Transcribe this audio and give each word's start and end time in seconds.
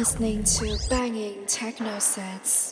listening 0.00 0.42
to 0.42 0.78
banging 0.88 1.44
techno 1.44 1.98
sets. 1.98 2.69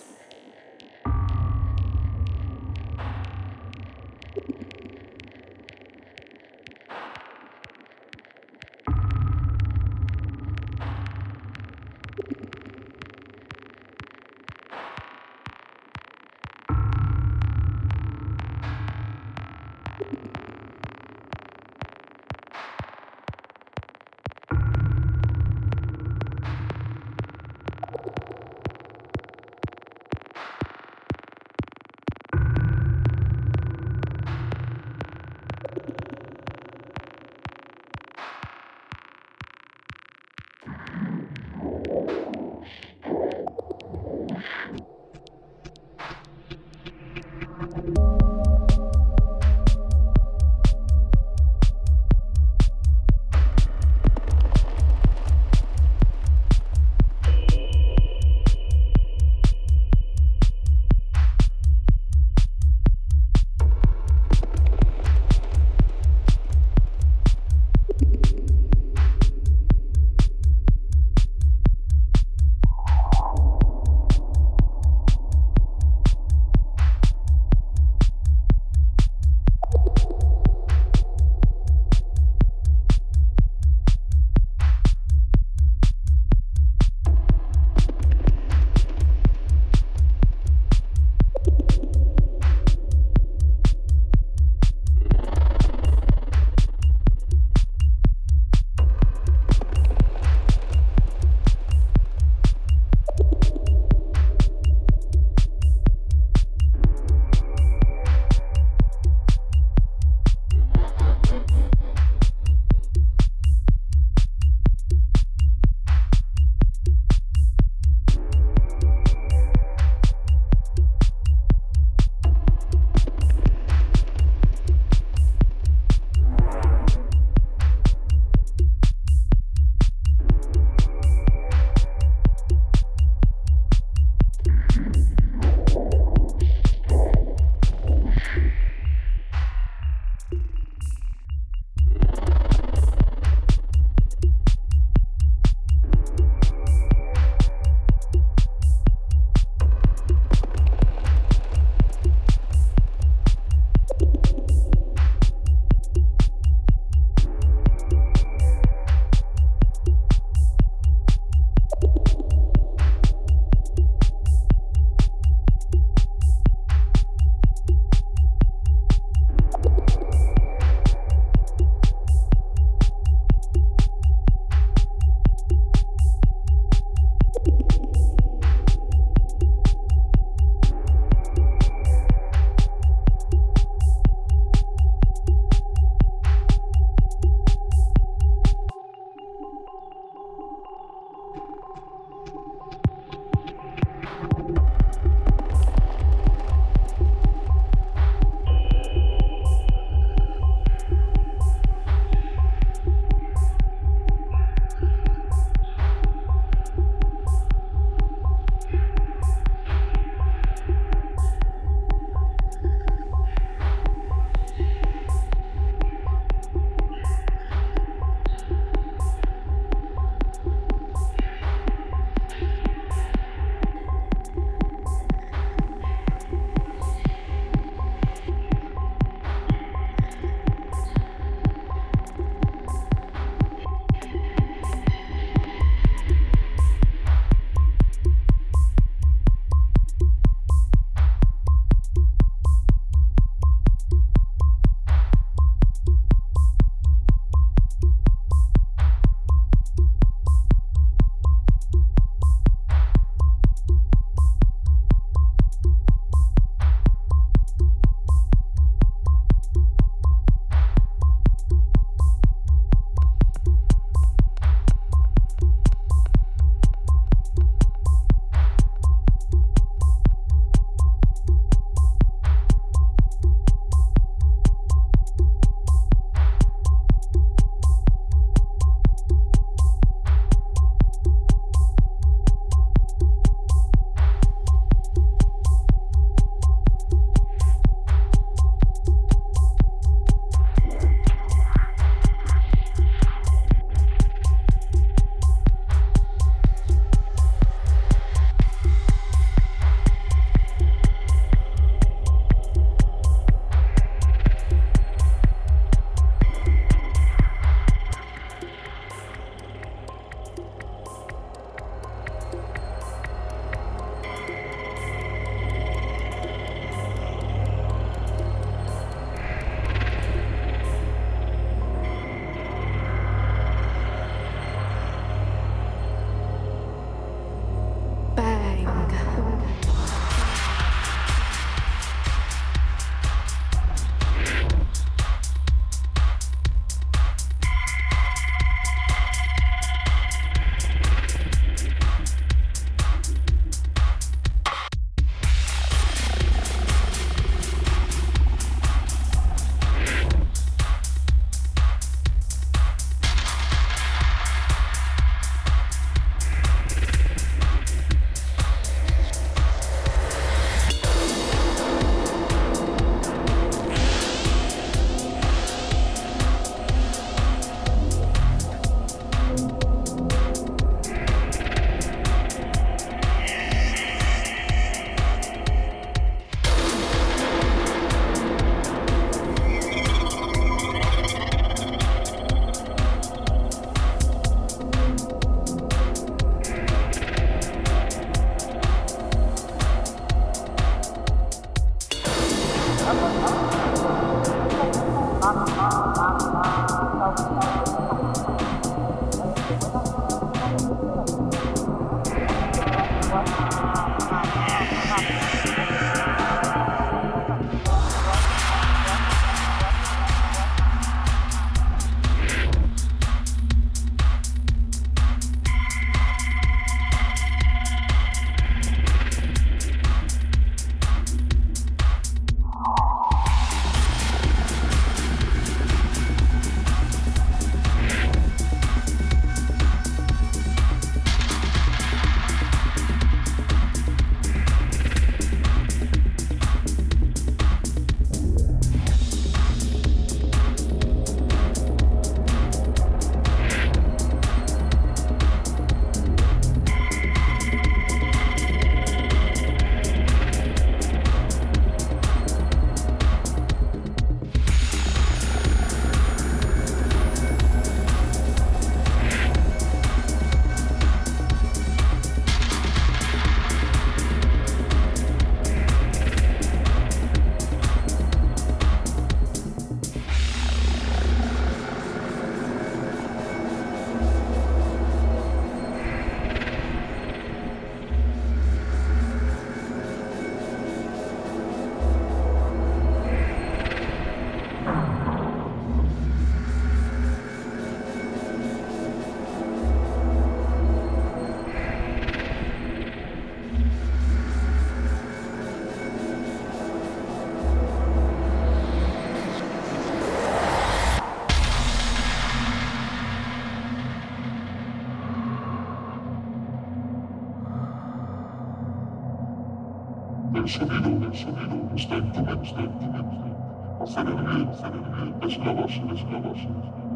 Es 515.69 515.77
la 515.77 515.93
base, 515.93 516.01
es 516.01 516.11
la 516.11 516.19
base. 516.21 516.49